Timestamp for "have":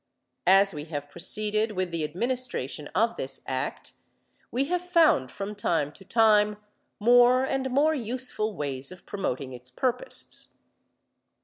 0.85-1.11, 4.65-4.81